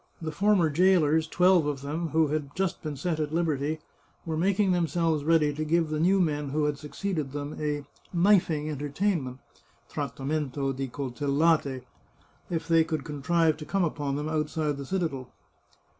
[0.19, 3.81] The former jailers, twelve of them, who had just been set at liberty,
[4.25, 7.55] were mak ing themselves ready to give the new men who had suc ceeded them
[7.61, 9.37] a" knifing entertainment"
[9.93, 11.83] (trattamento di col tellate)
[12.49, 15.31] if they could contrive to come upon them outside the citadel.